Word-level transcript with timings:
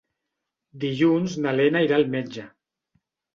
Dilluns 0.83 1.35
na 1.43 1.53
Lena 1.59 1.83
irà 1.89 2.01
al 2.01 2.07
metge. 2.17 2.47